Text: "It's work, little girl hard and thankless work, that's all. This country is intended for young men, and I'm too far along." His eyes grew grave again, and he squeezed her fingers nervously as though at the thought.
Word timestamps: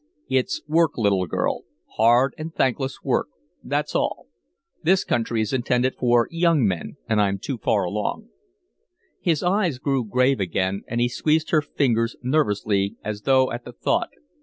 "It's 0.29 0.63
work, 0.67 0.97
little 0.97 1.27
girl 1.27 1.65
hard 1.97 2.33
and 2.35 2.51
thankless 2.55 3.03
work, 3.03 3.27
that's 3.63 3.93
all. 3.93 4.25
This 4.81 5.03
country 5.03 5.41
is 5.41 5.53
intended 5.53 5.93
for 5.95 6.27
young 6.31 6.65
men, 6.65 6.97
and 7.07 7.21
I'm 7.21 7.37
too 7.37 7.59
far 7.59 7.83
along." 7.83 8.29
His 9.19 9.43
eyes 9.43 9.77
grew 9.77 10.03
grave 10.03 10.39
again, 10.39 10.81
and 10.87 10.99
he 10.99 11.07
squeezed 11.07 11.51
her 11.51 11.61
fingers 11.61 12.15
nervously 12.23 12.95
as 13.03 13.21
though 13.29 13.51
at 13.51 13.63
the 13.63 13.73
thought. 13.73 14.09